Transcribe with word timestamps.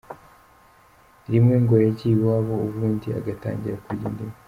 Rimwe 1.31 1.55
ngo 1.63 1.75
yagiye 1.85 2.13
iwabo 2.17 2.53
ubundi 2.67 3.07
agatangira 3.19 3.81
kurya 3.83 4.05
indimi.” 4.09 4.35